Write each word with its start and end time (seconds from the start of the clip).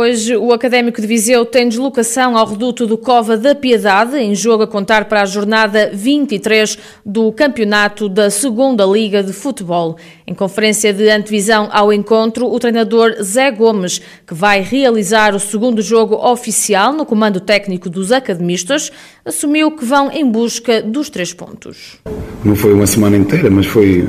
Hoje, 0.00 0.36
o 0.36 0.52
Académico 0.52 1.00
de 1.00 1.08
Viseu 1.08 1.44
tem 1.44 1.68
deslocação 1.68 2.36
ao 2.36 2.46
reduto 2.46 2.86
do 2.86 2.96
Cova 2.96 3.36
da 3.36 3.52
Piedade, 3.52 4.16
em 4.16 4.32
jogo 4.32 4.62
a 4.62 4.66
contar 4.68 5.06
para 5.06 5.22
a 5.22 5.26
jornada 5.26 5.90
23 5.92 6.78
do 7.04 7.32
Campeonato 7.32 8.08
da 8.08 8.30
Segunda 8.30 8.86
Liga 8.86 9.24
de 9.24 9.32
Futebol. 9.32 9.96
Em 10.24 10.32
conferência 10.32 10.92
de 10.92 11.10
antevisão 11.10 11.68
ao 11.72 11.92
encontro, 11.92 12.46
o 12.46 12.60
treinador 12.60 13.20
Zé 13.20 13.50
Gomes, 13.50 14.00
que 14.24 14.34
vai 14.34 14.60
realizar 14.60 15.34
o 15.34 15.40
segundo 15.40 15.82
jogo 15.82 16.14
oficial 16.14 16.92
no 16.92 17.04
comando 17.04 17.40
técnico 17.40 17.90
dos 17.90 18.12
academistas, 18.12 18.92
assumiu 19.24 19.72
que 19.72 19.84
vão 19.84 20.12
em 20.12 20.30
busca 20.30 20.80
dos 20.80 21.10
três 21.10 21.32
pontos. 21.34 21.98
Não 22.44 22.54
foi 22.54 22.72
uma 22.72 22.86
semana 22.86 23.16
inteira, 23.16 23.50
mas 23.50 23.66
foi 23.66 24.08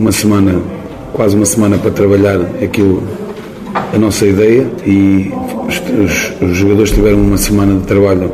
uma 0.00 0.10
semana, 0.10 0.60
quase 1.12 1.36
uma 1.36 1.46
semana 1.46 1.78
para 1.78 1.92
trabalhar 1.92 2.40
aquilo 2.60 3.25
a 3.92 3.98
nossa 3.98 4.26
ideia 4.26 4.66
e 4.84 5.30
os, 5.66 5.80
os, 5.80 6.40
os, 6.40 6.56
jogadores 6.56 6.90
tiveram 6.90 7.20
uma 7.20 7.36
semana 7.36 7.78
de 7.78 7.86
trabalho 7.86 8.32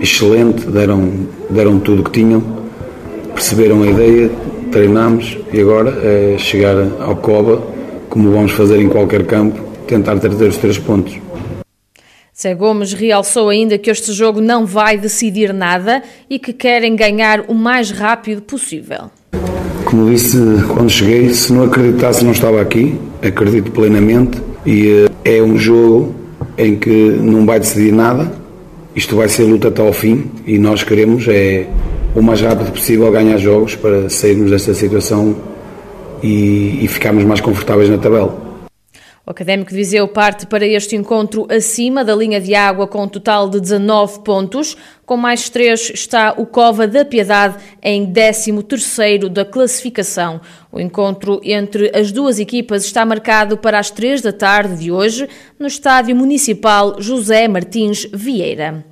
excelente, 0.00 0.66
deram, 0.66 1.26
deram 1.50 1.78
tudo 1.78 2.00
o 2.00 2.04
que 2.04 2.10
tinham, 2.10 2.42
perceberam 3.34 3.82
a 3.82 3.86
ideia, 3.86 4.30
treinámos 4.70 5.38
e 5.52 5.60
agora 5.60 5.90
é 6.02 6.36
chegar 6.38 6.76
ao 7.00 7.16
Coba, 7.16 7.62
como 8.08 8.30
vamos 8.30 8.52
fazer 8.52 8.80
em 8.80 8.88
qualquer 8.88 9.24
campo, 9.26 9.60
tentar 9.86 10.18
trazer 10.18 10.48
os 10.48 10.56
três 10.56 10.78
pontos. 10.78 11.18
Zé 12.38 12.54
Gomes 12.54 12.92
realçou 12.92 13.48
ainda 13.48 13.78
que 13.78 13.90
este 13.90 14.12
jogo 14.12 14.40
não 14.42 14.66
vai 14.66 14.98
decidir 14.98 15.54
nada 15.54 16.02
e 16.28 16.38
que 16.38 16.52
querem 16.52 16.94
ganhar 16.94 17.44
o 17.48 17.54
mais 17.54 17.90
rápido 17.90 18.42
possível. 18.42 19.10
Como 19.86 20.10
disse 20.10 20.36
quando 20.68 20.90
cheguei, 20.90 21.32
se 21.32 21.52
não 21.52 21.64
acreditasse 21.64 22.24
não 22.24 22.32
estava 22.32 22.60
aqui, 22.60 23.00
acredito 23.22 23.70
plenamente 23.70 24.38
e 24.66 25.06
eh, 25.24 25.36
é 25.38 25.42
um 25.42 25.56
jogo 25.56 26.14
em 26.58 26.76
que 26.76 26.90
não 26.90 27.46
vai 27.46 27.60
decidir 27.60 27.92
nada, 27.92 28.32
isto 28.94 29.14
vai 29.14 29.28
ser 29.28 29.44
luta 29.44 29.68
até 29.68 29.80
ao 29.80 29.92
fim 29.92 30.24
e 30.46 30.58
nós 30.58 30.82
queremos 30.82 31.26
é 31.28 31.66
o 32.14 32.22
mais 32.22 32.40
rápido 32.40 32.72
possível 32.72 33.10
ganhar 33.12 33.36
jogos 33.36 33.76
para 33.76 34.08
sairmos 34.08 34.50
desta 34.50 34.72
situação 34.74 35.36
e, 36.22 36.82
e 36.82 36.88
ficarmos 36.88 37.24
mais 37.24 37.40
confortáveis 37.40 37.90
na 37.90 37.98
tabela. 37.98 38.45
O 39.28 39.32
Académico 39.32 39.70
de 39.70 39.76
Viseu 39.76 40.06
parte 40.06 40.46
para 40.46 40.64
este 40.64 40.94
encontro 40.94 41.48
acima 41.50 42.04
da 42.04 42.14
linha 42.14 42.40
de 42.40 42.54
água 42.54 42.86
com 42.86 43.02
um 43.02 43.08
total 43.08 43.50
de 43.50 43.60
19 43.60 44.20
pontos. 44.20 44.76
Com 45.04 45.16
mais 45.16 45.50
três 45.50 45.90
está 45.90 46.32
o 46.38 46.46
Cova 46.46 46.86
da 46.86 47.04
Piedade 47.04 47.56
em 47.82 48.06
13º 48.12 49.28
da 49.28 49.44
classificação. 49.44 50.40
O 50.70 50.78
encontro 50.78 51.40
entre 51.42 51.90
as 51.92 52.12
duas 52.12 52.38
equipas 52.38 52.84
está 52.84 53.04
marcado 53.04 53.56
para 53.58 53.80
as 53.80 53.90
3 53.90 54.22
da 54.22 54.32
tarde 54.32 54.76
de 54.76 54.92
hoje 54.92 55.28
no 55.58 55.66
Estádio 55.66 56.14
Municipal 56.14 57.02
José 57.02 57.48
Martins 57.48 58.06
Vieira. 58.14 58.84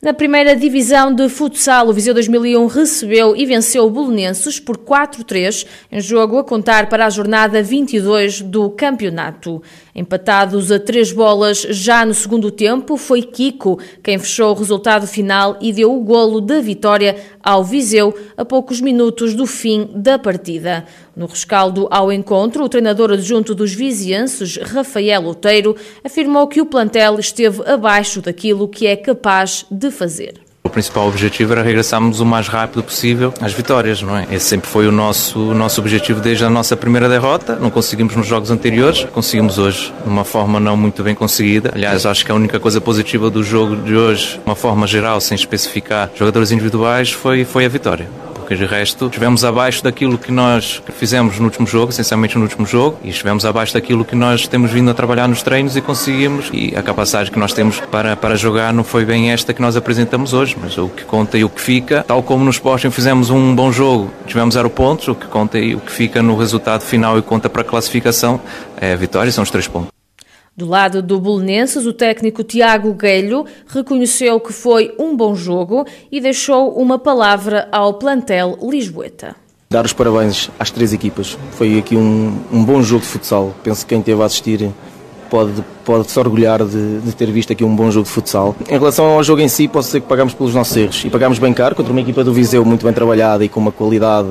Na 0.00 0.14
primeira 0.14 0.54
divisão 0.54 1.12
de 1.12 1.28
futsal, 1.28 1.88
o 1.88 1.92
Viseu 1.92 2.14
2001 2.14 2.66
recebeu 2.66 3.34
e 3.34 3.44
venceu 3.44 3.84
o 3.84 3.90
Bolonenses 3.90 4.60
por 4.60 4.78
4-3, 4.78 5.66
em 5.90 6.00
jogo 6.00 6.38
a 6.38 6.44
contar 6.44 6.88
para 6.88 7.04
a 7.04 7.10
jornada 7.10 7.60
22 7.60 8.42
do 8.42 8.70
campeonato. 8.70 9.60
Empatados 9.92 10.70
a 10.70 10.78
três 10.78 11.10
bolas 11.10 11.62
já 11.70 12.06
no 12.06 12.14
segundo 12.14 12.52
tempo, 12.52 12.96
foi 12.96 13.22
Kiko 13.22 13.80
quem 14.00 14.20
fechou 14.20 14.52
o 14.52 14.58
resultado 14.58 15.04
final 15.04 15.58
e 15.60 15.72
deu 15.72 15.92
o 15.92 16.04
golo 16.04 16.40
da 16.40 16.60
vitória 16.60 17.16
ao 17.42 17.64
Viseu 17.64 18.16
a 18.36 18.44
poucos 18.44 18.80
minutos 18.80 19.34
do 19.34 19.46
fim 19.46 19.90
da 19.96 20.16
partida. 20.16 20.84
No 21.18 21.26
rescaldo 21.26 21.88
ao 21.90 22.12
encontro, 22.12 22.62
o 22.62 22.68
treinador 22.68 23.10
adjunto 23.10 23.52
dos 23.52 23.74
vizienses, 23.74 24.56
Rafael 24.56 25.24
Outeiro, 25.24 25.74
afirmou 26.04 26.46
que 26.46 26.60
o 26.60 26.66
plantel 26.66 27.18
esteve 27.18 27.60
abaixo 27.68 28.22
daquilo 28.22 28.68
que 28.68 28.86
é 28.86 28.94
capaz 28.94 29.66
de 29.68 29.90
fazer. 29.90 30.34
O 30.62 30.70
principal 30.70 31.08
objetivo 31.08 31.54
era 31.54 31.62
regressarmos 31.62 32.20
o 32.20 32.24
mais 32.24 32.46
rápido 32.46 32.84
possível 32.84 33.34
às 33.40 33.52
vitórias, 33.52 34.00
não 34.00 34.16
é? 34.16 34.28
Esse 34.30 34.46
sempre 34.46 34.68
foi 34.68 34.86
o 34.86 34.92
nosso, 34.92 35.40
o 35.40 35.54
nosso 35.54 35.80
objetivo 35.80 36.20
desde 36.20 36.44
a 36.44 36.50
nossa 36.50 36.76
primeira 36.76 37.08
derrota. 37.08 37.56
Não 37.56 37.68
conseguimos 37.70 38.14
nos 38.14 38.28
jogos 38.28 38.52
anteriores, 38.52 39.02
conseguimos 39.12 39.58
hoje 39.58 39.92
de 40.04 40.08
uma 40.08 40.24
forma 40.24 40.60
não 40.60 40.76
muito 40.76 41.02
bem 41.02 41.16
conseguida. 41.16 41.72
Aliás, 41.74 42.06
acho 42.06 42.24
que 42.24 42.30
a 42.30 42.34
única 42.36 42.60
coisa 42.60 42.80
positiva 42.80 43.28
do 43.28 43.42
jogo 43.42 43.74
de 43.74 43.96
hoje, 43.96 44.34
de 44.34 44.46
uma 44.46 44.54
forma 44.54 44.86
geral, 44.86 45.20
sem 45.20 45.34
especificar 45.34 46.12
jogadores 46.14 46.52
individuais, 46.52 47.10
foi, 47.10 47.44
foi 47.44 47.64
a 47.64 47.68
vitória 47.68 48.08
de 48.56 48.64
resto 48.64 49.06
estivemos 49.06 49.44
abaixo 49.44 49.82
daquilo 49.82 50.16
que 50.16 50.30
nós 50.32 50.82
fizemos 50.96 51.38
no 51.38 51.44
último 51.44 51.66
jogo, 51.66 51.90
essencialmente 51.90 52.36
no 52.36 52.44
último 52.44 52.66
jogo, 52.66 52.98
e 53.02 53.10
estivemos 53.10 53.44
abaixo 53.44 53.74
daquilo 53.74 54.04
que 54.04 54.16
nós 54.16 54.46
temos 54.46 54.70
vindo 54.70 54.90
a 54.90 54.94
trabalhar 54.94 55.28
nos 55.28 55.42
treinos 55.42 55.76
e 55.76 55.80
conseguimos, 55.80 56.50
e 56.52 56.74
a 56.76 56.82
capacidade 56.82 57.30
que 57.30 57.38
nós 57.38 57.52
temos 57.52 57.80
para, 57.80 58.16
para 58.16 58.36
jogar 58.36 58.72
não 58.72 58.84
foi 58.84 59.04
bem 59.04 59.30
esta 59.30 59.52
que 59.52 59.60
nós 59.60 59.76
apresentamos 59.76 60.32
hoje, 60.32 60.56
mas 60.60 60.78
o 60.78 60.88
que 60.88 61.04
conta 61.04 61.36
e 61.36 61.44
o 61.44 61.48
que 61.48 61.60
fica, 61.60 62.04
tal 62.06 62.22
como 62.22 62.44
no 62.44 62.50
Sporting 62.50 62.90
fizemos 62.90 63.30
um 63.30 63.54
bom 63.54 63.72
jogo, 63.72 64.10
tivemos 64.26 64.54
zero 64.54 64.70
pontos, 64.70 65.08
o 65.08 65.14
que 65.14 65.26
conta 65.26 65.58
e 65.58 65.74
o 65.74 65.80
que 65.80 65.92
fica 65.92 66.22
no 66.22 66.36
resultado 66.36 66.82
final 66.82 67.18
e 67.18 67.22
conta 67.22 67.48
para 67.50 67.62
a 67.62 67.64
classificação 67.64 68.40
é 68.80 68.92
a 68.92 68.96
vitória, 68.96 69.32
são 69.32 69.42
os 69.42 69.50
três 69.50 69.66
pontos. 69.66 69.97
Do 70.58 70.66
lado 70.66 71.00
do 71.00 71.20
Bolonenses, 71.20 71.86
o 71.86 71.92
técnico 71.92 72.42
Tiago 72.42 72.92
Guelho 72.92 73.46
reconheceu 73.68 74.40
que 74.40 74.52
foi 74.52 74.92
um 74.98 75.16
bom 75.16 75.32
jogo 75.32 75.86
e 76.10 76.20
deixou 76.20 76.72
uma 76.72 76.98
palavra 76.98 77.68
ao 77.70 77.94
plantel 77.94 78.58
Lisboeta. 78.60 79.36
Dar 79.70 79.84
os 79.84 79.92
parabéns 79.92 80.50
às 80.58 80.72
três 80.72 80.92
equipas. 80.92 81.38
Foi 81.52 81.78
aqui 81.78 81.94
um, 81.94 82.36
um 82.52 82.64
bom 82.64 82.82
jogo 82.82 83.02
de 83.02 83.06
futsal. 83.06 83.54
Penso 83.62 83.86
que 83.86 83.90
quem 83.90 84.00
esteve 84.00 84.20
a 84.20 84.24
assistir 84.24 84.68
pode, 85.30 85.62
pode 85.84 86.10
se 86.10 86.18
orgulhar 86.18 86.64
de, 86.64 87.02
de, 87.02 87.12
ter 87.14 87.30
visto 87.30 87.52
aqui 87.52 87.62
um 87.62 87.76
bom 87.76 87.88
jogo 87.92 88.06
de 88.06 88.10
futsal. 88.10 88.56
Em 88.68 88.76
relação 88.76 89.04
ao 89.04 89.22
jogo 89.22 89.40
em 89.40 89.48
si, 89.48 89.68
posso 89.68 89.90
dizer 89.90 90.00
que 90.00 90.08
pagámos 90.08 90.34
pelos 90.34 90.56
nossos 90.56 90.76
erros 90.76 91.04
e 91.04 91.08
pagámos 91.08 91.38
bem 91.38 91.54
caro 91.54 91.76
contra 91.76 91.92
uma 91.92 92.00
equipa 92.00 92.24
do 92.24 92.32
Viseu 92.32 92.64
muito 92.64 92.84
bem 92.84 92.92
trabalhada 92.92 93.44
e 93.44 93.48
com 93.48 93.60
uma 93.60 93.70
qualidade 93.70 94.28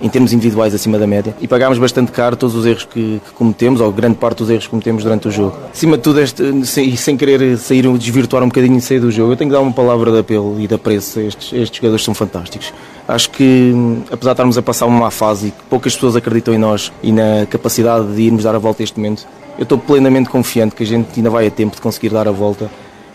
em 0.00 0.08
termos 0.08 0.32
individuais 0.32 0.74
acima 0.74 0.98
da 0.98 1.06
média 1.06 1.34
e 1.40 1.48
pagámos 1.48 1.78
bastante 1.78 2.12
caro 2.12 2.36
todos 2.36 2.54
os 2.54 2.66
erros 2.66 2.84
que, 2.84 3.20
que 3.24 3.32
cometemos, 3.34 3.80
ou 3.80 3.92
grande 3.92 4.16
parte 4.16 4.38
dos 4.38 4.50
erros 4.50 4.64
que 4.64 4.70
cometemos 4.70 5.04
durante 5.04 5.28
o 5.28 5.30
jogo. 5.30 5.56
Acima 5.72 5.96
de 5.96 6.02
tudo, 6.02 6.20
este, 6.20 6.66
sem, 6.66 6.96
sem 6.96 7.16
querer 7.16 7.58
sair, 7.58 7.86
desvirtuar 7.98 8.42
um 8.42 8.48
bocadinho 8.48 8.78
e 8.78 8.80
sair 8.80 9.00
do 9.00 9.10
jogo, 9.10 9.32
eu 9.32 9.36
tenho 9.36 9.50
que 9.50 9.56
dar 9.56 9.62
uma 9.62 9.72
palavra 9.72 10.10
de 10.10 10.18
apelo 10.18 10.60
e 10.60 10.66
de 10.66 10.74
apreço. 10.74 11.20
Estes, 11.20 11.52
estes 11.52 11.76
jogadores 11.76 12.04
são 12.04 12.14
fantásticos. 12.14 12.72
Acho 13.06 13.30
que, 13.30 13.72
apesar 14.10 14.30
de 14.30 14.34
estarmos 14.34 14.58
a 14.58 14.62
passar 14.62 14.86
uma 14.86 15.00
má 15.00 15.10
fase 15.10 15.48
e 15.48 15.50
que 15.50 15.62
poucas 15.68 15.94
pessoas 15.94 16.16
acreditam 16.16 16.54
em 16.54 16.58
nós 16.58 16.92
e 17.02 17.12
na 17.12 17.46
capacidade 17.48 18.14
de 18.14 18.22
irmos 18.22 18.44
dar 18.44 18.54
a 18.54 18.58
volta 18.58 18.82
a 18.82 18.84
este 18.84 18.98
momento, 18.98 19.26
eu 19.58 19.64
estou 19.64 19.76
plenamente 19.76 20.30
confiante 20.30 20.74
que 20.74 20.82
a 20.82 20.86
gente 20.86 21.08
ainda 21.16 21.28
vai 21.28 21.46
a 21.46 21.50
tempo 21.50 21.74
de 21.74 21.82
conseguir 21.82 22.10
dar 22.10 22.28
a 22.28 22.30
volta 22.30 22.70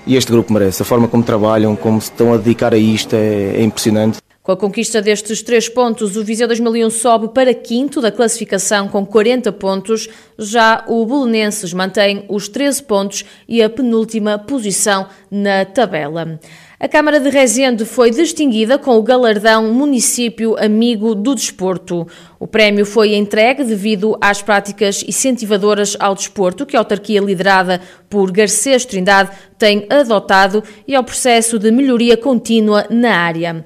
e 0.05 0.15
este 0.15 0.31
grupo 0.31 0.53
merece. 0.53 0.81
A 0.81 0.85
forma 0.85 1.07
como 1.07 1.23
trabalham, 1.23 1.75
como 1.75 1.99
se 1.99 2.11
estão 2.11 2.33
a 2.33 2.37
dedicar 2.37 2.73
a 2.73 2.77
isto 2.77 3.15
é, 3.15 3.55
é 3.57 3.63
impressionante. 3.63 4.24
Com 4.45 4.51
a 4.51 4.55
conquista 4.55 5.01
destes 5.01 5.41
três 5.41 5.67
pontos, 5.67 6.15
o 6.15 6.23
Viseu 6.23 6.47
2001 6.47 6.91
sobe 6.91 7.29
para 7.29 7.51
quinto 7.51 7.99
da 7.99 8.11
classificação 8.11 8.87
com 8.87 9.03
40 9.03 9.51
pontos. 9.51 10.07
Já 10.37 10.85
o 10.87 11.03
Bolonenses 11.03 11.73
mantém 11.73 12.25
os 12.29 12.47
13 12.47 12.83
pontos 12.83 13.25
e 13.49 13.63
a 13.63 13.67
penúltima 13.71 14.37
posição 14.37 15.07
na 15.31 15.65
tabela. 15.65 16.39
A 16.79 16.87
Câmara 16.87 17.19
de 17.19 17.27
Rezende 17.31 17.85
foi 17.85 18.11
distinguida 18.11 18.77
com 18.77 18.95
o 18.95 19.01
galardão 19.01 19.73
Município 19.73 20.55
Amigo 20.63 21.15
do 21.15 21.33
Desporto. 21.33 22.05
O 22.39 22.45
prémio 22.45 22.85
foi 22.85 23.15
entregue 23.15 23.63
devido 23.63 24.15
às 24.21 24.43
práticas 24.43 25.03
incentivadoras 25.07 25.97
ao 25.99 26.13
desporto 26.13 26.67
que 26.67 26.75
a 26.75 26.79
autarquia 26.81 27.19
liderada 27.19 27.81
por 28.07 28.31
Garcês 28.31 28.85
Trindade 28.85 29.31
tem 29.57 29.87
adotado 29.89 30.63
e 30.87 30.93
ao 30.93 31.03
processo 31.03 31.57
de 31.57 31.71
melhoria 31.71 32.15
contínua 32.15 32.85
na 32.91 33.15
área. 33.15 33.65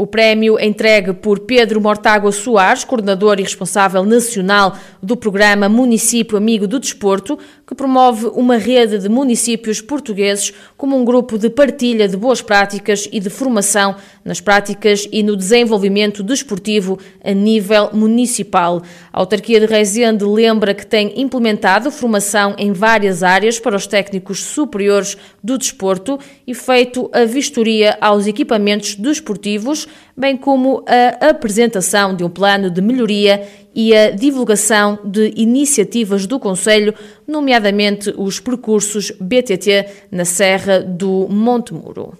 O 0.00 0.06
prémio 0.06 0.58
entregue 0.58 1.12
por 1.12 1.40
Pedro 1.40 1.78
Mortágua 1.78 2.32
Soares, 2.32 2.84
coordenador 2.84 3.38
e 3.38 3.42
responsável 3.42 4.02
nacional 4.02 4.74
do 5.02 5.16
programa 5.16 5.68
Município 5.68 6.36
Amigo 6.36 6.66
do 6.66 6.78
Desporto, 6.78 7.38
que 7.66 7.74
promove 7.74 8.26
uma 8.34 8.56
rede 8.56 8.98
de 8.98 9.08
municípios 9.08 9.80
portugueses 9.80 10.52
como 10.76 10.96
um 10.96 11.04
grupo 11.04 11.38
de 11.38 11.48
partilha 11.48 12.08
de 12.08 12.16
boas 12.16 12.42
práticas 12.42 13.08
e 13.10 13.20
de 13.20 13.30
formação 13.30 13.96
nas 14.24 14.40
práticas 14.40 15.08
e 15.10 15.22
no 15.22 15.36
desenvolvimento 15.36 16.22
desportivo 16.22 16.98
a 17.24 17.32
nível 17.32 17.90
municipal. 17.92 18.82
A 19.12 19.20
autarquia 19.20 19.60
de 19.60 19.66
Rezende 19.66 20.24
lembra 20.24 20.74
que 20.74 20.86
tem 20.86 21.20
implementado 21.20 21.90
formação 21.90 22.54
em 22.58 22.72
várias 22.72 23.22
áreas 23.22 23.58
para 23.58 23.76
os 23.76 23.86
técnicos 23.86 24.42
superiores 24.42 25.16
do 25.42 25.56
desporto 25.56 26.18
e 26.46 26.54
feito 26.54 27.10
a 27.12 27.24
vistoria 27.24 27.96
aos 28.00 28.26
equipamentos 28.26 28.94
desportivos 28.94 29.86
bem 30.20 30.36
como 30.36 30.84
a 30.86 31.30
apresentação 31.30 32.14
de 32.14 32.22
um 32.22 32.28
plano 32.28 32.70
de 32.70 32.82
melhoria 32.82 33.48
e 33.74 33.94
a 33.94 34.10
divulgação 34.10 34.98
de 35.04 35.32
iniciativas 35.36 36.26
do 36.26 36.38
Conselho, 36.40 36.94
nomeadamente 37.26 38.12
os 38.16 38.40
percursos 38.40 39.12
BTT 39.20 39.86
na 40.10 40.24
Serra 40.24 40.80
do 40.80 41.28
Monte 41.28 41.72
Muro. 41.72 42.18